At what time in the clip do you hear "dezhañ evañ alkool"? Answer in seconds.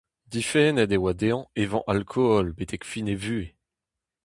1.19-2.45